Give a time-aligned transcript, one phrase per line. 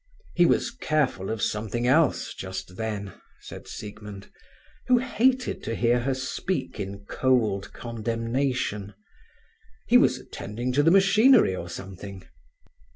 [0.33, 4.31] "He was careful of something else just then," said Siegmund,
[4.87, 8.95] who hated to hear her speak in cold condemnation.
[9.85, 12.23] "He was attending to the machinery or something."